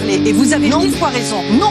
[0.00, 0.78] Et vous avez non.
[0.78, 1.42] mille fois raison.
[1.60, 1.70] Non,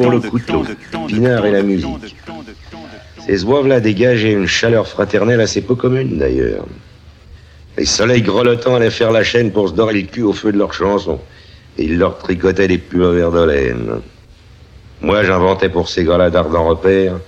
[0.00, 0.64] pour le couteau.
[1.06, 2.16] Pinard et la musique.
[3.26, 6.66] Ces oives-là dégageaient une chaleur fraternelle assez peu commune d'ailleurs.
[7.76, 10.58] Les soleils grelottants allaient faire la chaîne pour se dorer le cul au feu de
[10.58, 11.20] leurs chansons.
[11.78, 14.00] Et ils leur tricotaient des pulls de laine.
[15.02, 17.18] Moi, j'inventais pour ces gars-là d'ardents repères.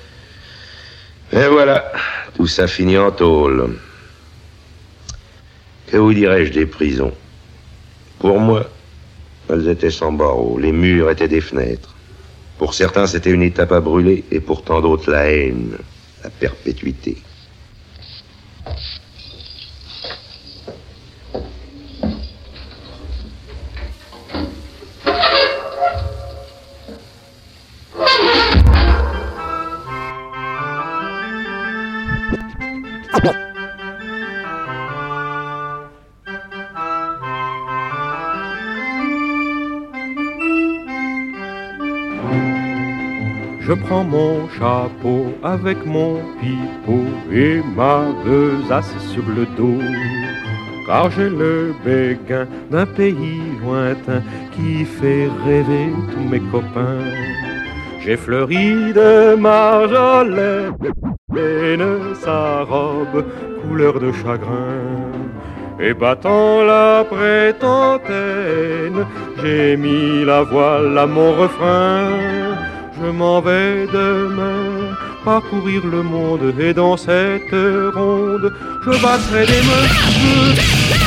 [1.32, 1.92] Et voilà,
[2.36, 3.76] tout ça finit en tôle.
[5.86, 7.12] Que vous dirais-je des prisons?
[8.18, 8.68] Pour moi,
[9.48, 11.94] elles étaient sans barreaux, les murs étaient des fenêtres.
[12.62, 15.76] Pour certains, c'était une étape à brûler, et pour tant d'autres, la haine,
[16.22, 17.16] la perpétuité.
[43.84, 49.82] prends mon chapeau avec mon pipeau et ma besace sur le dos.
[50.86, 54.22] Car j'ai le béguin d'un pays lointain
[54.54, 57.04] qui fait rêver tous mes copains.
[58.00, 60.72] J'ai fleuri de marjolaine
[62.24, 63.24] sa robe
[63.62, 65.12] couleur de chagrin.
[65.80, 68.10] Et battant la prétentaine,
[69.42, 72.41] j'ai mis la voile à mon refrain.
[73.02, 74.94] Je m'en vais demain
[75.24, 78.52] parcourir le monde et dans cette ronde,
[78.84, 81.01] je battrai des meubles.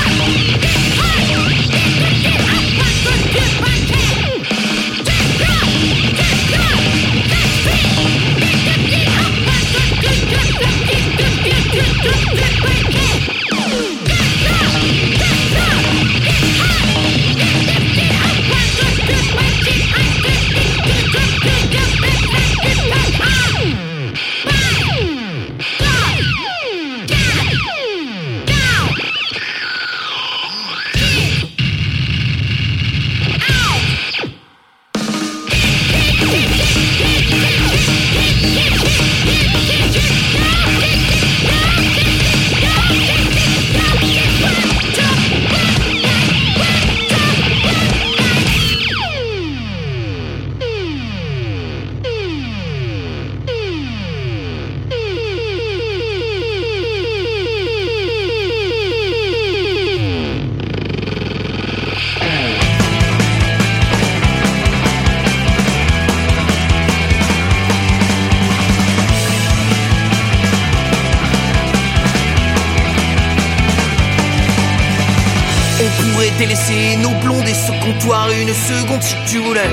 [78.65, 79.69] Comptoir une seconde si tu voulais.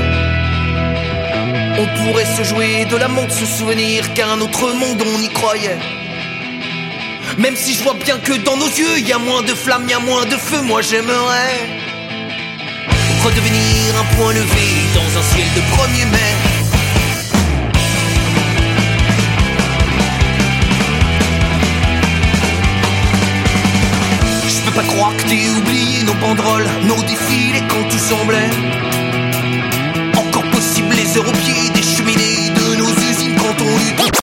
[1.79, 5.29] On pourrait se jouer de la montre, se souvenir qu'à un autre monde on y
[5.29, 5.79] croyait.
[7.39, 9.95] Même si je vois bien que dans nos yeux y a moins de flammes, y
[9.95, 11.81] a moins de feu, moi j'aimerais
[13.25, 16.42] redevenir un point levé dans un ciel de 1er mai.
[24.75, 28.51] Peux pas croire que t'aies oublié nos banderoles, nos défilés quand tout semblait
[30.17, 34.22] encore possible les heures au pied des cheminées de nos usines quand on lutte.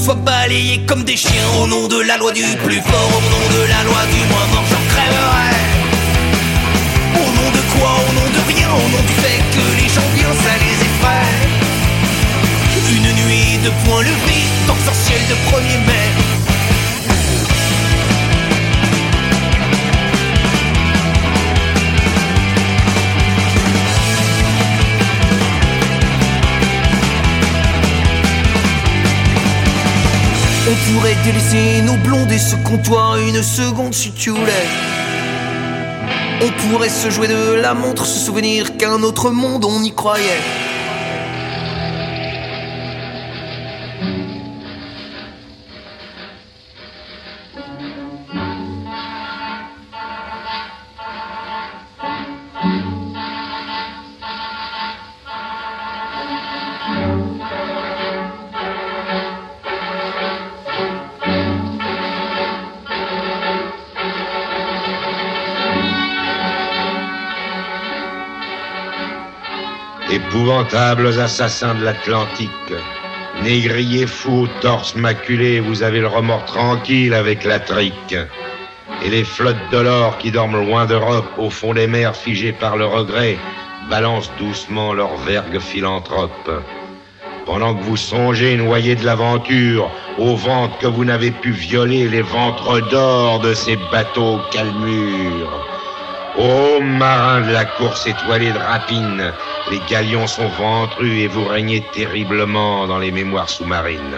[0.00, 3.44] Soit balayé comme des chiens au nom de la loi du plus fort, au nom
[3.56, 5.60] de la loi du moins mort, j'en crèverais.
[7.22, 10.08] Au nom de quoi Au nom de rien, au nom du fait que les gens
[10.14, 11.36] bien ça les effraie.
[12.96, 13.70] Une nuit de
[14.66, 16.39] dans un ciel de 1er mai.
[30.70, 34.68] On pourrait délaisser nos blondes et ce comptoir une seconde si tu voulais.
[36.42, 40.40] On pourrait se jouer de la montre, se souvenir qu'un autre monde on y croyait.
[70.60, 72.50] Épouvantables assassins de l'Atlantique,
[73.42, 78.14] négriers fous, torse maculé, vous avez le remords tranquille avec la trique.
[79.02, 82.76] Et les flottes de l'or qui dorment loin d'Europe, au fond des mers figées par
[82.76, 83.38] le regret,
[83.88, 86.50] balancent doucement leurs vergues philanthropes.
[87.46, 92.22] Pendant que vous songez noyer de l'aventure, aux ventes que vous n'avez pu violer, les
[92.22, 95.79] ventres d'or de ces bateaux calmures.
[96.36, 99.32] Ô marins de la course étoilée de rapine,
[99.70, 104.16] les galions sont ventrus et vous régnez terriblement dans les mémoires sous-marines.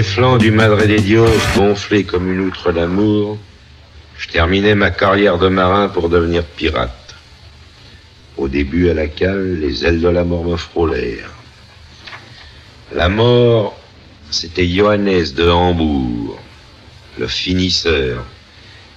[0.00, 3.36] Les flancs du Madre de Dios, gonflé comme une outre d'amour,
[4.16, 7.14] je terminais ma carrière de marin pour devenir pirate.
[8.38, 11.34] Au début, à la cale, les ailes de la mort me frôlèrent.
[12.94, 13.78] La mort,
[14.30, 16.38] c'était Johannes de Hambourg,
[17.18, 18.24] le finisseur,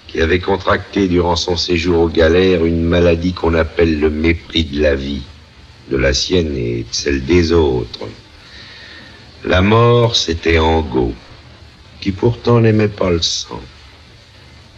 [0.08, 4.82] qui avait contracté durant son séjour aux galères une maladie qu'on appelle le mépris de
[4.82, 5.24] la vie,
[5.92, 8.08] de la sienne et de celle des autres.
[9.46, 11.14] La mort, c'était Angot,
[12.00, 13.62] qui pourtant n'aimait pas le sang.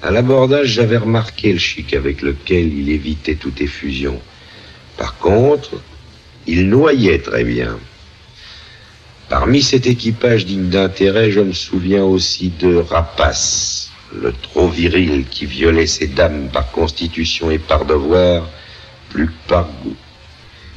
[0.01, 4.19] À l'abordage, j'avais remarqué le chic avec lequel il évitait toute effusion.
[4.97, 5.79] Par contre,
[6.47, 7.77] il noyait très bien.
[9.29, 15.45] Parmi cet équipage digne d'intérêt, je me souviens aussi de Rapace, le trop viril qui
[15.45, 18.49] violait ses dames par constitution et par devoir,
[19.09, 19.95] plus que par goût.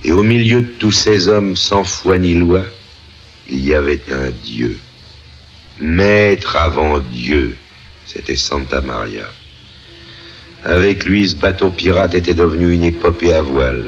[0.05, 2.65] Et au milieu de tous ces hommes sans foi ni loi,
[3.49, 4.79] il y avait un Dieu.
[5.81, 7.57] Maître avant Dieu,
[8.07, 9.27] c'était Santa Maria.
[10.65, 13.87] Avec lui, ce bateau pirate était devenu une épopée à voile.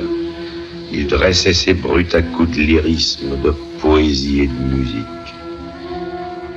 [0.92, 5.06] Il dressait ses brutes à coups de lyrisme, de poésie et de musique.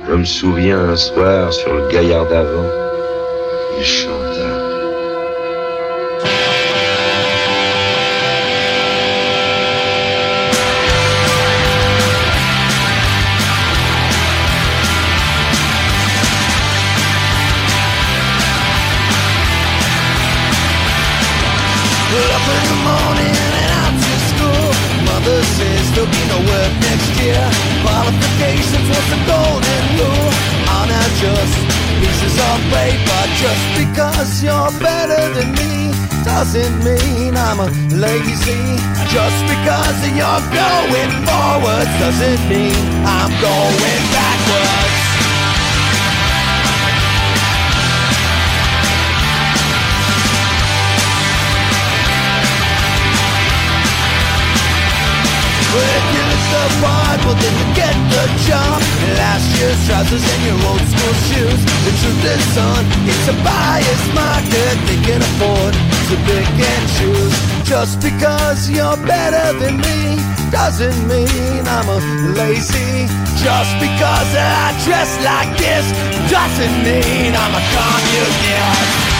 [0.08, 2.68] Je me souviens un soir sur le gaillard d'avant,
[3.78, 4.23] il chanta.
[42.04, 42.74] Forwards doesn't mean
[43.06, 44.92] I'm going backwards.
[55.76, 58.63] If you look the part, well then you get the job.
[59.86, 61.60] Trousers and your old school shoes.
[61.84, 64.74] The truth is, son, it's a buyer's market.
[64.88, 65.74] They can afford
[66.08, 67.34] to pick and choose.
[67.68, 70.16] Just because you're better than me
[70.50, 71.98] doesn't mean I'm a
[72.38, 73.06] lazy.
[73.44, 75.84] Just because I dress like this
[76.30, 79.13] doesn't mean I'm a communist.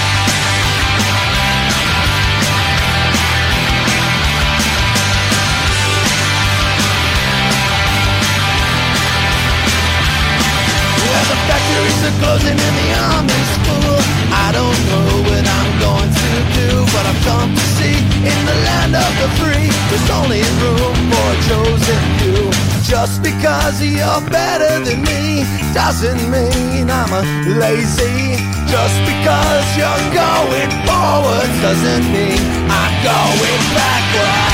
[12.05, 13.97] Are closing and the army's full.
[14.29, 17.97] I don't know what I'm going to do, but I've come to see
[18.29, 22.45] in the land of the free, there's only room for a chosen few.
[22.85, 27.23] Just because you're better than me doesn't mean I'm a
[27.57, 28.37] lazy.
[28.69, 34.54] Just because you're going forward doesn't mean I'm going backwards.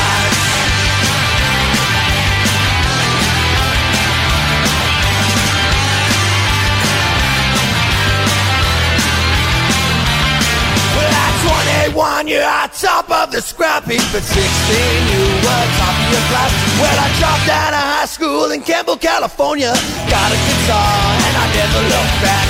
[12.20, 14.00] At 21, you're top of the scrap heap.
[14.12, 16.52] At 16, you were top of your class.
[16.80, 19.72] Well, I dropped out of high school in Campbell, California.
[20.08, 22.46] Got a guitar and I never looked back.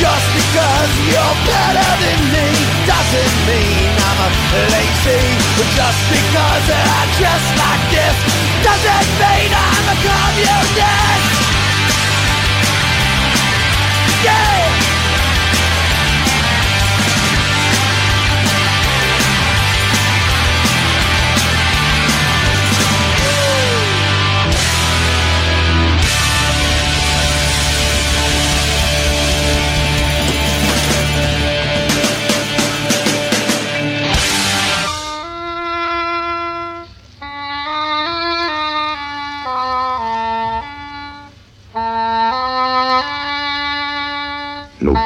[0.00, 2.48] Just because you're better than me
[2.88, 4.30] doesn't mean I'm a
[4.74, 5.22] lazy.
[5.54, 8.16] But just because I dress like this
[8.66, 10.74] doesn't mean I'm a communist.
[14.22, 14.91] Yeah!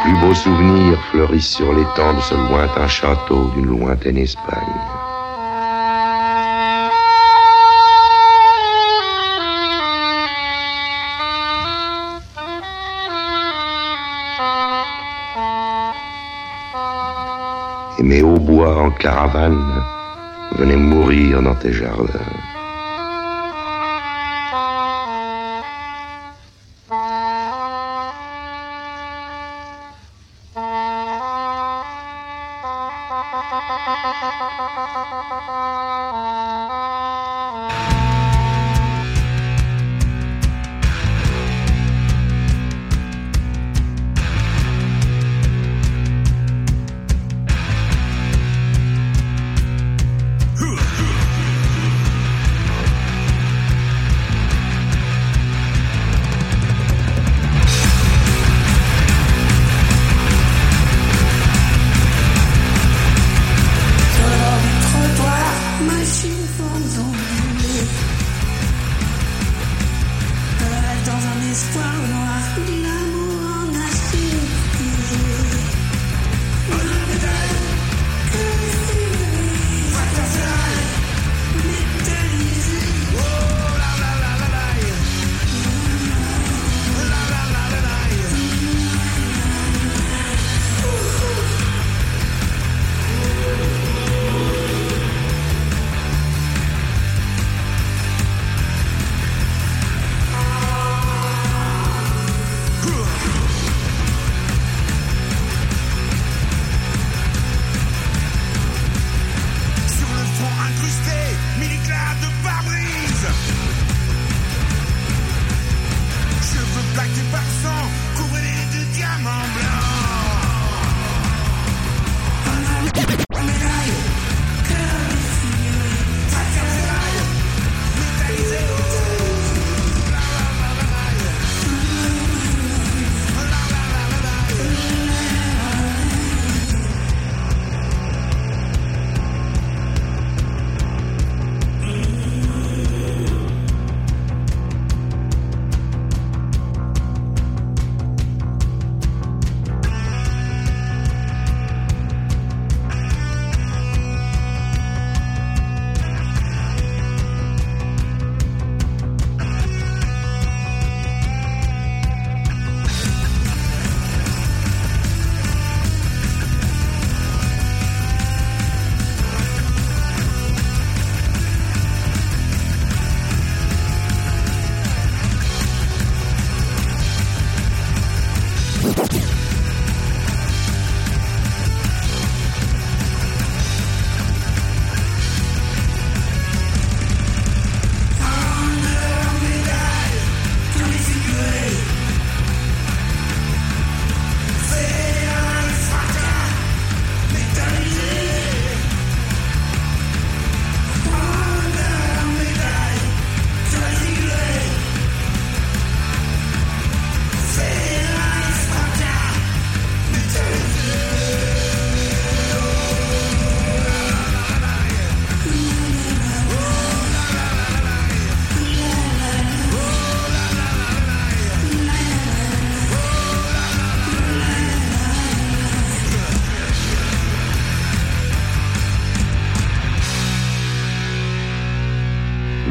[0.07, 4.55] Plus beaux souvenirs fleurissent sur l'étang de ce lointain château d'une lointaine Espagne.
[17.99, 19.83] Et mes hautbois en caravane
[20.53, 22.56] venaient mourir dans tes jardins.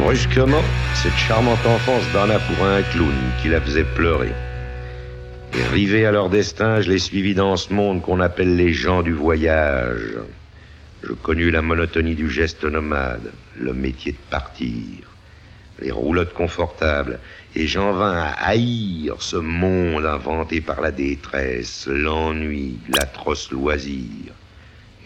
[0.06, 0.62] Brusquement,
[0.94, 4.34] cette charmante enfance donna pour un clown qui la faisait pleurer.
[5.58, 9.02] Et rivés à leur destin, je les suivis dans ce monde qu'on appelle les gens
[9.02, 10.20] du voyage.
[11.02, 15.10] Je connus la monotonie du geste nomade, le métier de partir,
[15.80, 17.20] les roulottes confortables,
[17.56, 24.34] et j'en vins à haïr ce monde inventé par la détresse, l'ennui, l'atroce loisir.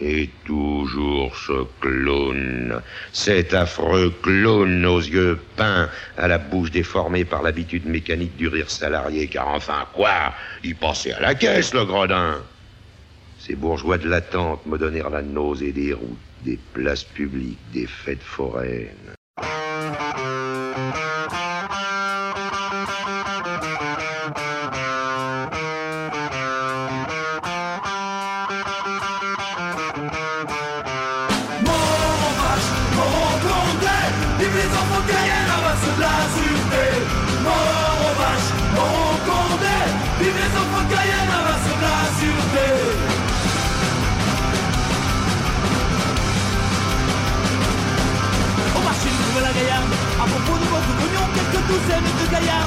[0.02, 2.80] Et toujours ce clown,
[3.12, 8.70] cet affreux clown aux yeux peints, à la bouche déformée par l'habitude mécanique du rire
[8.70, 10.32] salarié, car enfin quoi
[10.64, 12.42] Il pensait à la caisse, le gredin
[13.40, 18.22] Ces bourgeois de l'attente me donnèrent la nausée des routes, des places publiques, des fêtes
[18.22, 19.19] foraines.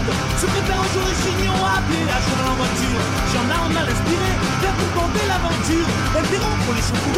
[0.03, 1.63] Se préparent au jour des chignons
[2.19, 3.01] cheval en voiture.
[3.31, 5.87] J'en ai mal inspiré, faire pour tenter l'aventure.
[6.11, 7.15] Pour les chauffeurs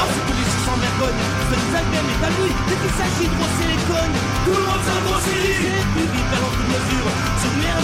[0.00, 1.22] Ensuite les six sans vergogne.
[1.50, 4.18] Se les albert métalliques dès qu'il s'agit de brosser les cognes?
[4.46, 6.30] Tout le monde s'en C'est plus vite
[6.70, 7.10] mesure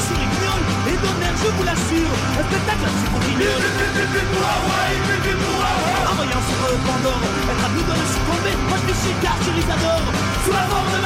[0.06, 0.66] sur les guignols.
[0.86, 2.14] Et donner, je vous l'assure.
[2.38, 3.06] Un spectacle assez
[6.06, 6.42] En voyant
[6.86, 10.06] Pandore Être à de le succomber Moi je suis car je les adore.
[10.44, 11.00] Sous la forme de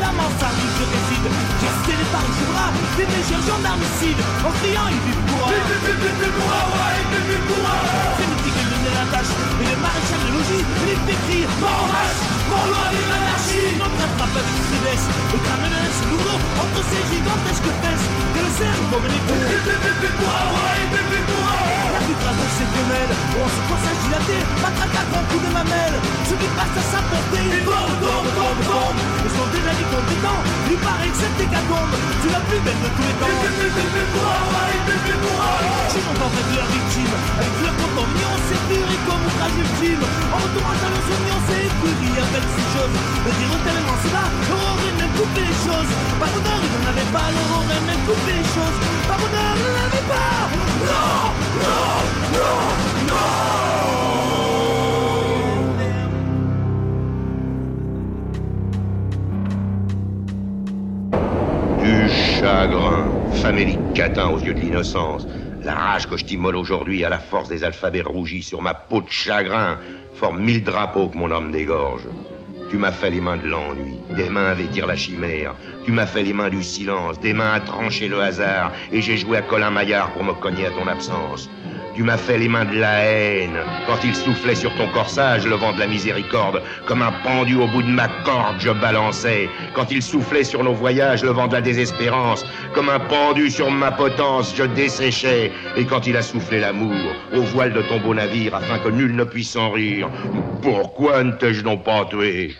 [0.00, 0.51] La mansarde
[3.06, 5.48] bras Des gendarmicides En criant il vit pour
[8.16, 9.32] C'est mythique de la tâche.
[9.60, 13.96] Et le maréchal de logis Les Mort en vache Mort loin de l'anarchie Notre
[15.32, 15.40] Et
[15.72, 18.52] laisse lourd Entre ces gigantesques fesses Que le
[18.92, 19.40] comme les coups
[21.96, 23.60] La plus grave de femelles On se
[24.84, 24.88] à
[25.40, 25.96] de mamelle
[26.28, 29.00] Ce qui passe à sa portée Il tombe, tombe, tombe, tombe
[29.80, 33.32] des compétents Il paraît que tu la plus belle de tous les temps.
[36.52, 37.74] La victime, avec leur
[38.46, 40.04] c'est et comme outrage ultime.
[40.32, 41.68] En retour à talon soignant, c'est
[42.56, 42.94] ces choses.
[43.24, 43.30] Le
[43.64, 45.90] tellement c'est là, aurait même coupé les choses.
[46.18, 48.78] Pas bonheur, il n'en avait pas, leur aurait même coupé les choses.
[49.08, 50.32] Pas bonheur, il n'en avait pas.
[50.88, 51.12] Non,
[51.62, 51.92] non,
[52.34, 52.58] non,
[53.08, 53.52] non.
[61.82, 63.02] Du chagrin,
[63.42, 65.26] famélique catin aux yeux de l'innocence.
[65.64, 69.00] La rage que je t'immole aujourd'hui à la force des alphabets rougis sur ma peau
[69.00, 69.78] de chagrin
[70.22, 72.06] forme mille drapeaux que mon homme dégorge.
[72.70, 75.56] Tu m'as fait les mains de l'ennui, des mains à vêtir la chimère.
[75.84, 78.70] Tu m'as fait les mains du silence, des mains à trancher le hasard.
[78.92, 81.50] Et j'ai joué à Colin Maillard pour me cogner à ton absence.
[81.94, 85.56] Tu m'as fait les mains de la haine quand il soufflait sur ton corsage le
[85.56, 86.62] vent de la miséricorde.
[86.86, 89.50] Comme un pendu au bout de ma corde, je balançais.
[89.74, 92.46] Quand il soufflait sur nos voyages le vent de la désespérance.
[92.72, 95.52] Comme un pendu sur ma potence, je desséchais.
[95.76, 96.96] Et quand il a soufflé l'amour
[97.34, 100.08] au voile de ton beau navire afin que nul ne puisse en rire,
[100.62, 102.56] pourquoi ne t'ai-je donc pas tué?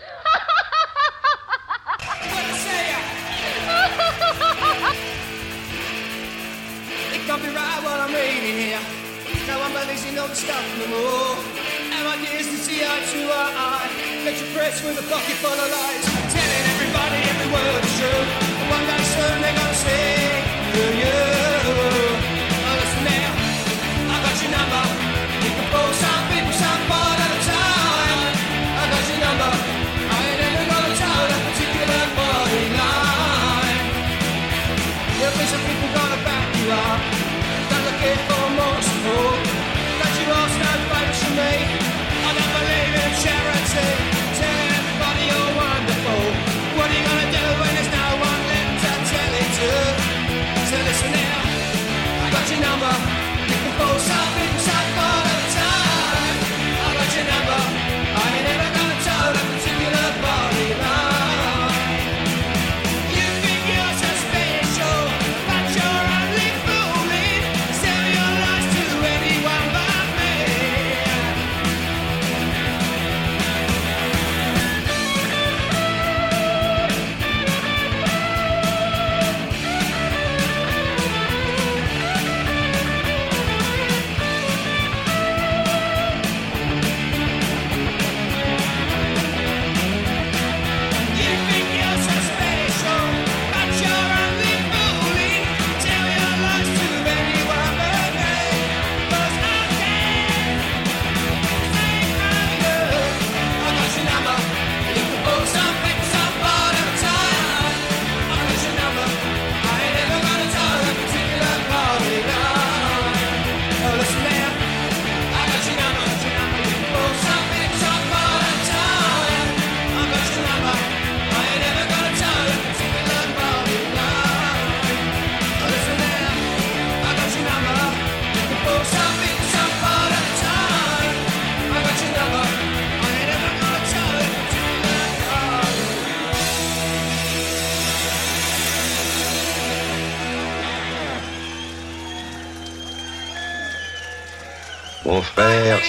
[10.33, 11.37] The stuff no more.
[11.93, 13.89] Our ideas to see eye to eye.
[14.23, 16.05] Get your press with a pocket full of lies.
[16.33, 18.23] Telling everybody every word is true.
[18.59, 20.22] And one day soon they're gonna see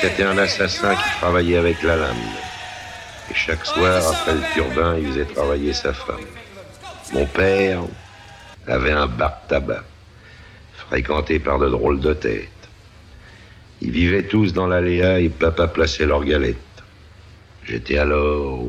[0.00, 2.16] c'était un assassin qui travaillait avec la lame.
[3.30, 6.26] Et chaque soir, après le turbin, il faisait travailler sa femme.
[7.12, 7.83] Mon père
[8.66, 9.85] avait un bar de tabac,
[10.88, 12.48] fréquenté par de drôles de têtes.
[13.80, 16.57] Ils vivaient tous dans l'aléa et papa plaçait leurs galettes.
[17.64, 18.64] J'étais alors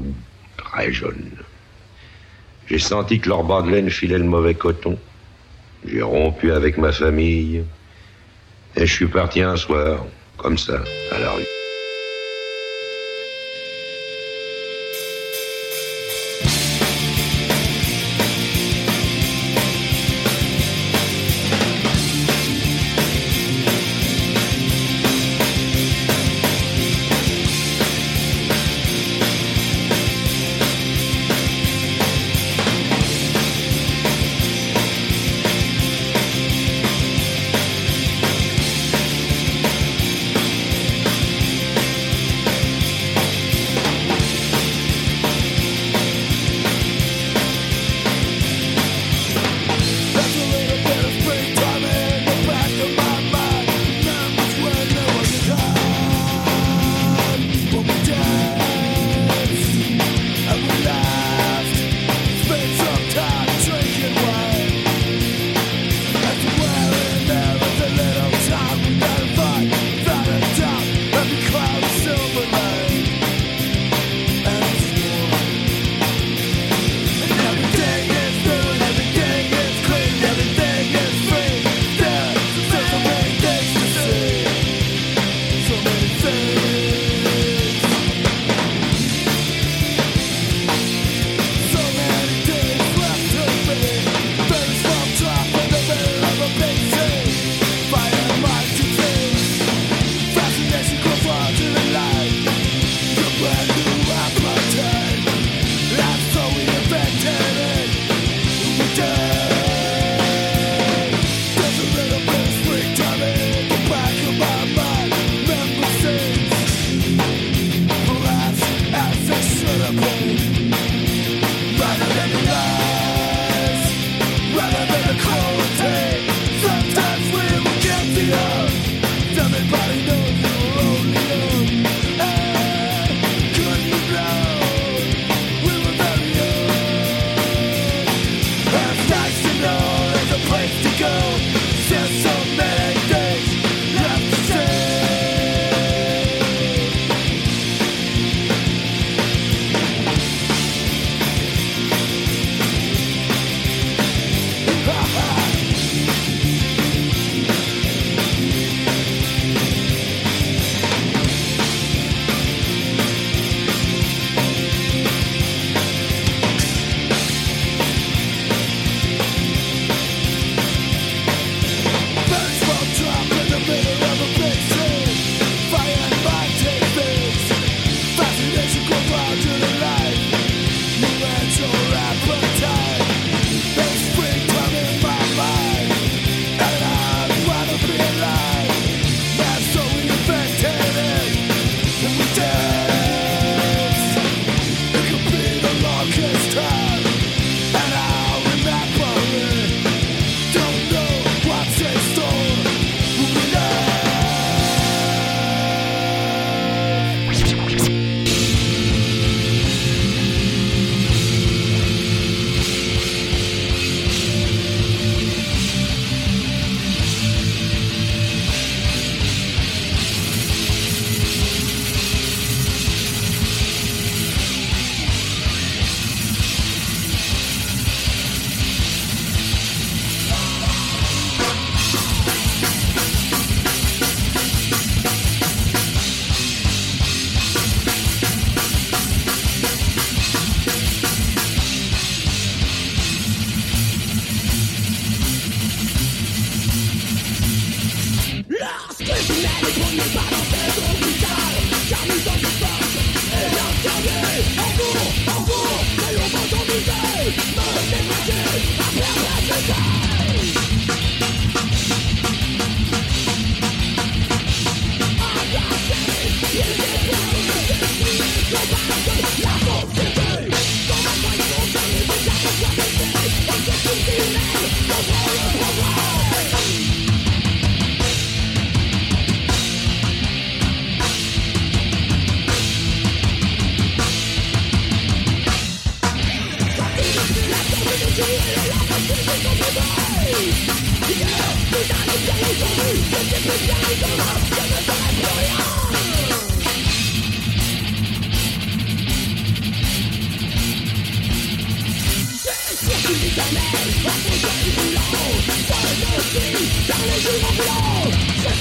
[0.58, 1.32] très jeune.
[2.68, 4.98] J'ai senti que leur bas de laine filait le mauvais coton.
[5.88, 7.64] J'ai rompu avec ma famille.
[8.76, 10.06] Et je suis parti un soir,
[10.38, 11.65] comme ça, à la rue.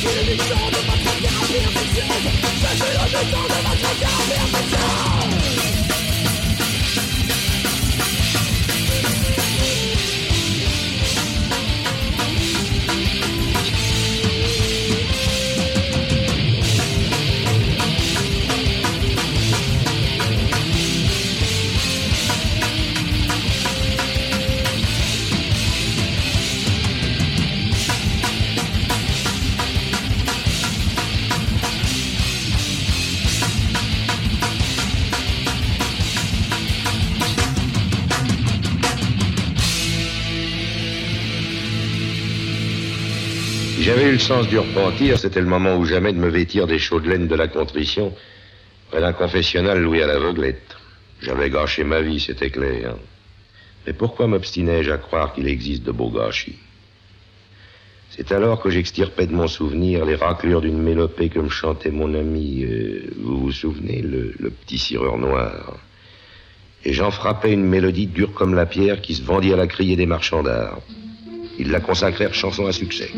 [0.04, 4.53] 是你兄弟们全家没有本事你说这谁能信兄弟们全家没有
[44.24, 47.34] sens du repentir, c'était le moment ou jamais de me vêtir des chaudes laines de
[47.34, 48.14] la contrition
[48.90, 50.76] près d'un confessionnal loué à l'aveuglette.
[51.20, 52.94] J'avais gâché ma vie, c'était clair.
[53.86, 56.56] Mais pourquoi m'obstinais-je à croire qu'il existe de beaux gâchis?
[58.08, 62.14] C'est alors que j'extirpais de mon souvenir les raclures d'une mélopée que me chantait mon
[62.14, 65.76] ami, euh, vous vous souvenez, le, petit cireur noir.
[66.86, 69.96] Et j'en frappais une mélodie dure comme la pierre qui se vendit à la criée
[69.96, 70.78] des marchands d'art.
[71.58, 73.10] Ils la consacrèrent chanson à succès.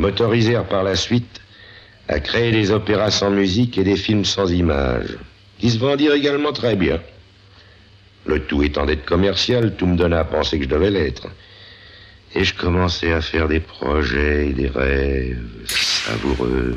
[0.00, 1.40] M'autorisèrent par la suite
[2.08, 5.16] à créer des opéras sans musique et des films sans images,
[5.58, 7.00] qui se vendirent également très bien.
[8.26, 11.28] Le tout étant d'être commercial, tout me donna à penser que je devais l'être.
[12.34, 16.76] Et je commençais à faire des projets et des rêves savoureux.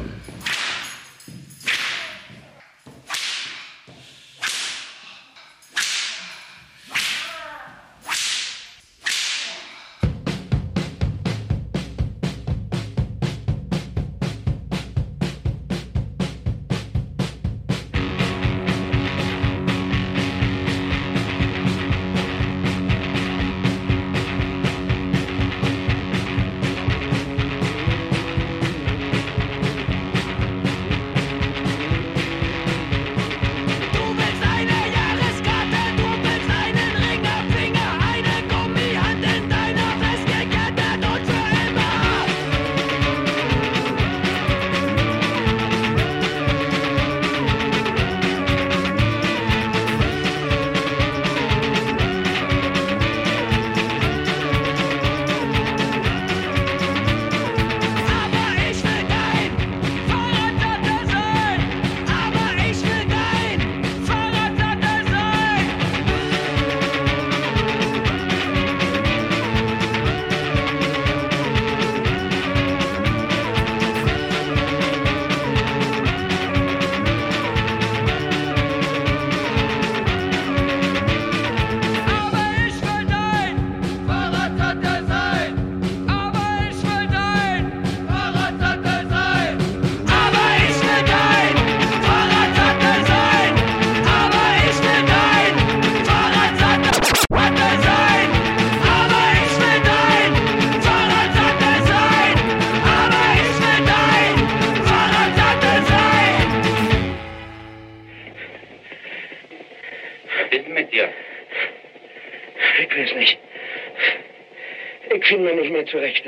[115.83, 116.23] mehr zurecht.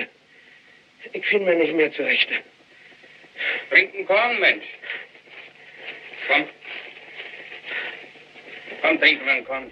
[1.14, 2.28] Ich finde mir nicht mehr zurecht.
[3.70, 4.66] Bringt ein Korn, Mensch.
[6.28, 6.46] Komm.
[8.82, 9.72] Komm, trinken wir einen Korn.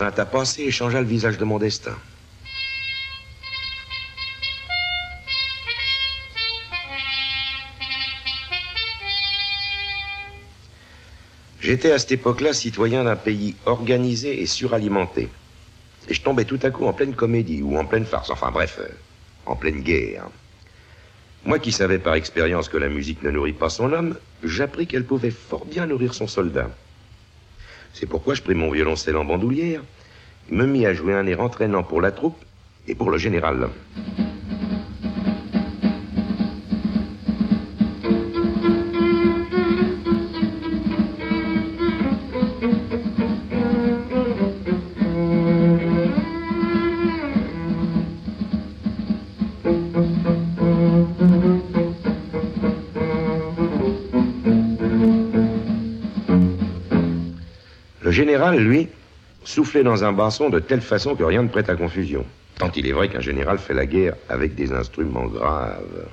[0.00, 1.94] Vint à passer et changea le visage de mon destin.
[11.60, 15.28] J'étais à cette époque-là citoyen d'un pays organisé et suralimenté.
[16.08, 18.78] Et je tombais tout à coup en pleine comédie ou en pleine farce, enfin bref,
[18.80, 18.88] euh,
[19.44, 20.24] en pleine guerre.
[21.44, 25.04] Moi qui savais par expérience que la musique ne nourrit pas son homme, j'appris qu'elle
[25.04, 26.70] pouvait fort bien nourrir son soldat.
[27.92, 29.82] C'est pourquoi je pris mon violoncelle en bandoulière,
[30.50, 32.38] me mis à jouer un air entraînant pour la troupe
[32.88, 33.68] et pour le général.
[58.50, 58.88] Général, lui,
[59.44, 62.24] soufflait dans un basson de telle façon que rien ne prête à confusion.
[62.58, 66.06] Tant il est vrai qu'un général fait la guerre avec des instruments graves.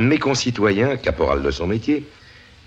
[0.00, 2.06] Mes concitoyens, caporal de son métier,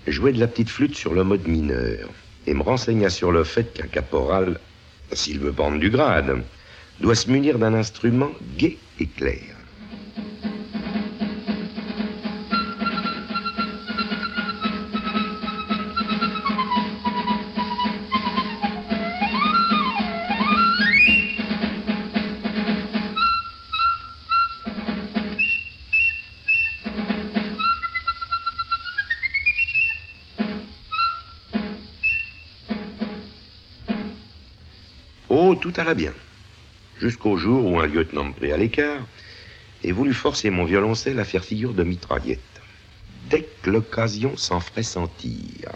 [0.06, 2.08] jouait de la petite flûte sur le mode mineur
[2.46, 4.60] et me renseigna sur le fait qu'un caporal,
[5.12, 6.44] s'il veut prendre du grade,
[7.00, 9.53] doit se munir d'un instrument gai et clair.
[37.04, 39.02] Jusqu'au jour où un lieutenant me prit à l'écart
[39.82, 42.40] et voulut forcer mon violoncelle à faire figure de mitraillette.
[43.28, 45.68] Dès que l'occasion s'en ferait sentir.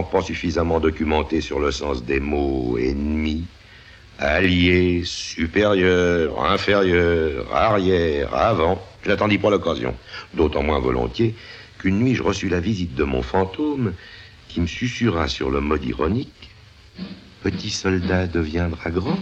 [0.00, 3.44] Pas suffisamment documenté sur le sens des mots ennemi,
[4.18, 9.94] allié, supérieur, inférieur, arrière, avant, je n'attendis pas l'occasion.
[10.32, 11.34] D'autant moins volontiers
[11.78, 13.92] qu'une nuit je reçus la visite de mon fantôme
[14.48, 16.48] qui me susurra sur le mode ironique
[17.42, 19.18] Petit soldat deviendra grand,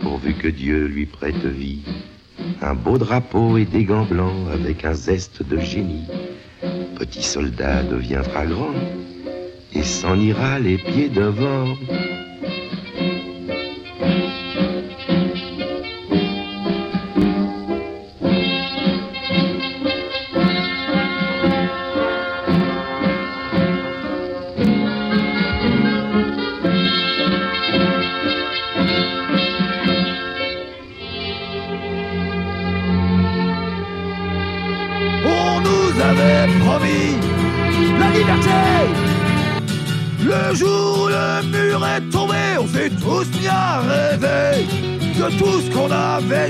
[0.00, 1.82] pourvu que Dieu lui prête vie.
[2.62, 6.06] Un beau drapeau et des gants blancs avec un zeste de génie.
[6.96, 8.72] Petit soldat deviendra grand
[9.74, 11.76] et s'en ira les pieds devant.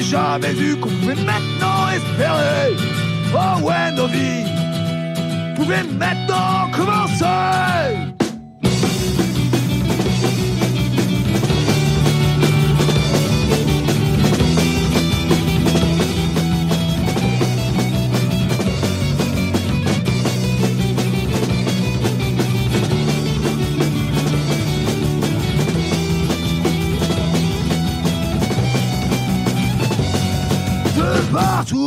[0.03, 2.76] Jamais vu, qu'on pouvait maintenant espérer.
[3.34, 4.44] Oh ouais, nos vies
[5.57, 6.58] pouvaient maintenant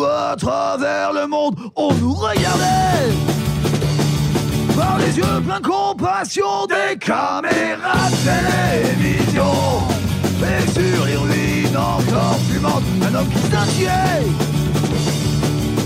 [0.06, 3.12] à travers le monde, on nous regardait
[4.76, 9.54] par les yeux pleins de compassion des caméras de télévision.
[10.44, 14.26] Et sur les encore fumantes, un homme qui s'inquiète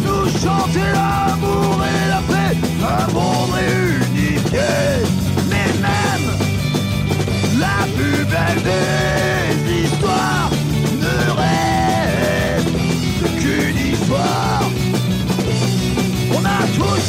[0.06, 4.60] nous chantait l'amour et la paix, un monde réunifié.
[5.50, 6.28] Mais même
[7.60, 9.35] la plus belle des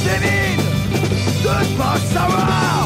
[0.07, 0.63] a tous des mines
[1.43, 2.86] de ne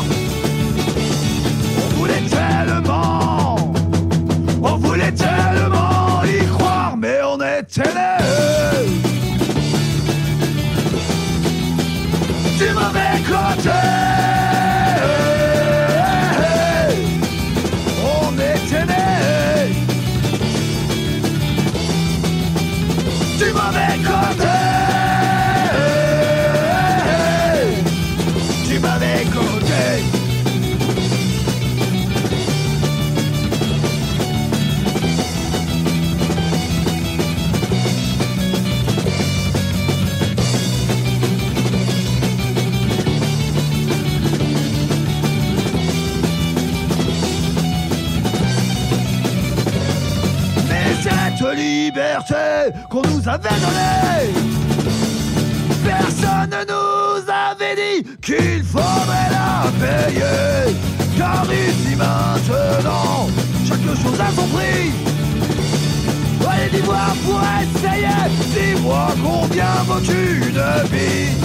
[70.03, 71.40] vaut une vie.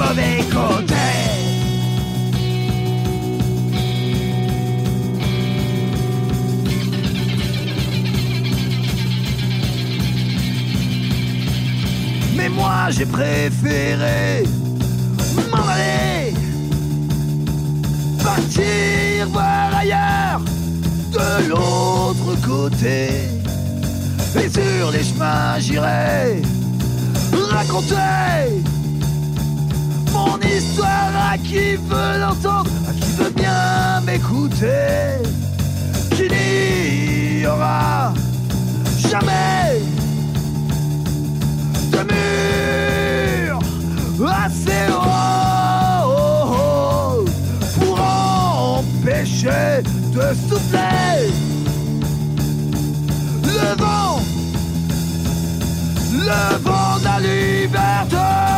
[0.00, 0.94] Mauvais côté.
[12.36, 14.44] Mais moi j'ai préféré
[15.50, 16.32] m'en aller
[18.22, 20.40] Partir voir ailleurs
[21.12, 23.08] de l'autre côté
[24.36, 26.42] Et sur les chemins j'irai
[27.50, 28.60] raconter
[30.12, 35.22] Mon histoire à qui veut l'entendre À qui veut bien m'écouter
[36.10, 38.12] Qui n'y aura
[39.08, 39.80] jamais
[41.90, 43.58] de mur
[44.28, 46.10] assez haut
[47.78, 49.82] pour empêcher
[50.14, 51.32] de souffler
[53.44, 54.20] le vent,
[56.12, 58.49] le vent de la liberté.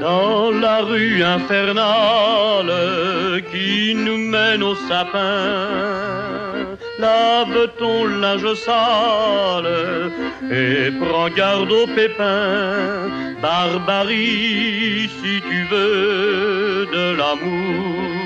[0.00, 2.72] Dans la rue infernale
[3.50, 5.68] qui nous mène au sapin,
[6.98, 10.12] lave ton linge sale
[10.50, 13.08] et prends garde aux pépins.
[13.42, 18.17] Barbarie, si tu veux de l'amour.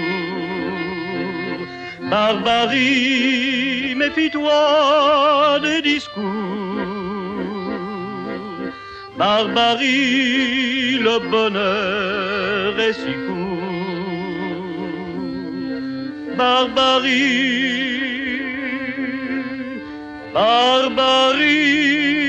[2.13, 6.77] Barbarie, méfie-toi des discours.
[9.17, 13.63] Barbarie, le bonheur est si court.
[16.37, 17.23] Barbarie,
[20.35, 22.22] barbarie.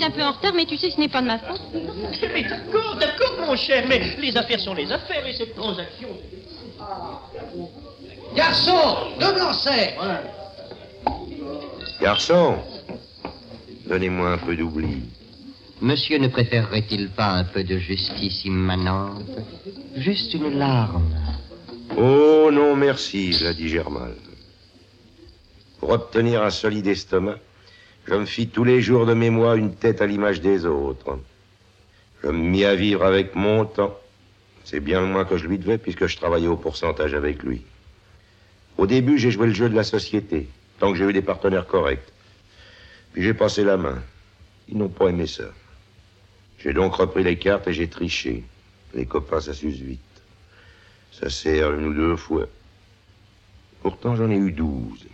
[0.00, 1.60] Suis un peu en retard, mais tu sais, ce n'est pas de ma faute.
[2.32, 6.08] Mais d'accord, d'accord, mon cher, mais les affaires sont les affaires et cette transaction.
[8.34, 9.94] Garçon, deux blancs-secs
[12.00, 12.56] Garçon,
[13.86, 15.02] donnez-moi un peu d'oubli.
[15.82, 19.24] Monsieur ne préférerait-il pas un peu de justice immanente?
[19.96, 21.10] Juste une larme.
[21.96, 24.14] Oh non, merci, l'a dit Germal.
[25.78, 27.38] Pour obtenir un solide estomac,
[28.06, 31.18] je me fis tous les jours de mes mois une tête à l'image des autres.
[32.22, 33.96] Je me mis à vivre avec mon temps.
[34.64, 37.62] C'est bien le moins que je lui devais puisque je travaillais au pourcentage avec lui.
[38.78, 40.48] Au début, j'ai joué le jeu de la société,
[40.78, 42.12] tant que j'ai eu des partenaires corrects.
[43.12, 44.02] Puis j'ai passé la main.
[44.68, 45.44] Ils n'ont pas aimé ça.
[46.58, 48.44] J'ai donc repris les cartes et j'ai triché.
[48.94, 50.00] Les copains, ça s'use vite.
[51.12, 52.46] Ça sert une ou deux fois.
[53.82, 55.06] Pourtant, j'en ai eu douze.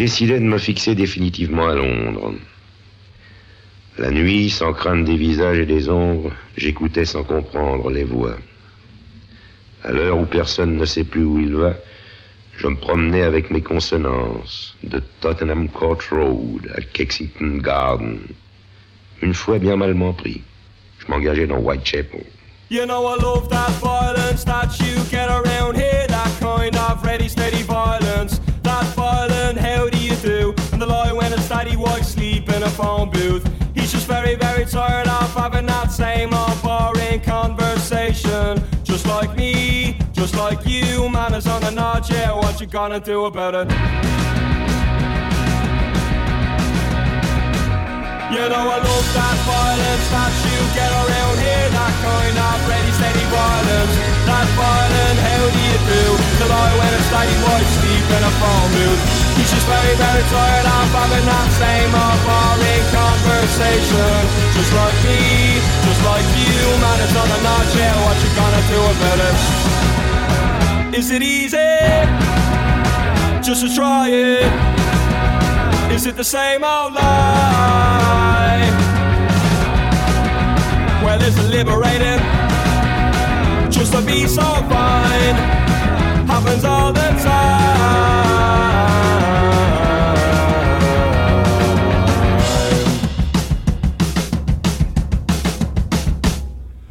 [0.00, 2.32] Décidai de me fixer définitivement à Londres.
[3.98, 8.36] La nuit, sans craindre des visages et des ombres, j'écoutais sans comprendre les voix.
[9.84, 11.74] À l'heure où personne ne sait plus où il va,
[12.56, 18.20] je me promenais avec mes consonances de Tottenham Court Road à Kexington Garden.
[19.20, 20.40] Une fois bien malement pris,
[20.98, 22.24] je m'engageais dans Whitechapel.
[22.70, 27.28] You know I love that violence that you get around here, that kind of ready,
[32.60, 33.44] in a phone booth.
[33.74, 38.62] He's just very, very tired of having that same old boring conversation.
[38.84, 43.00] Just like me, just like you, man is on the notch, yeah, what you gonna
[43.00, 43.70] do about it?
[48.34, 52.92] You know I love that violence that you get around here That kind of ready
[52.94, 56.04] steady violence That violent how do you do
[56.38, 60.24] The lie when it's steady white sleep in a phone booth He's just very very
[60.28, 64.20] tired of having that same old boring conversation
[64.52, 68.62] Just like me, just like you Man it's on the notch, yeah what you gonna
[68.68, 69.36] do about it
[71.00, 71.72] Is it easy?
[73.40, 74.80] Just to try it
[75.90, 78.60] is it the same old lie?
[81.02, 82.20] Well, it's it liberating?
[83.72, 85.36] Just to be so fine
[86.30, 89.09] happens all the time.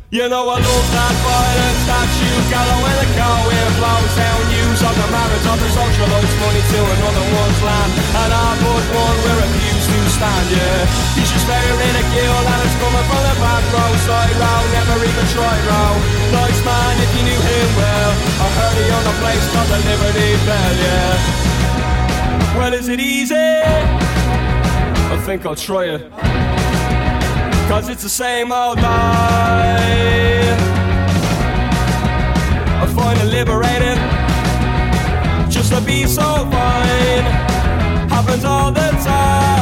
[0.09, 4.41] You know I love that violence that you gather when the car wind blows down
[4.57, 8.85] Use of the marriage of the socialist money to another one's land And I put
[8.89, 11.13] one we refuse to stand, yeah.
[11.13, 15.25] He's just very ridicule and it's coming from the back row Side row, never even
[15.29, 15.93] tried row
[16.33, 19.77] Nice man if you knew him well I heard he owned a place called the
[19.93, 22.57] Liberty Bell, yeah.
[22.57, 23.37] Well is it easy?
[23.37, 26.28] I think I'll try it
[27.69, 29.77] Cause it's the same old lie
[32.81, 33.99] I find it liberating
[35.51, 37.25] Just to be so fine.
[38.09, 39.59] Happens all the time